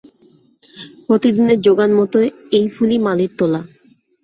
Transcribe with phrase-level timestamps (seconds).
[1.07, 2.13] প্রতিদিনের জোগানমত
[2.57, 3.61] এই ফুলই মালীর তোলা।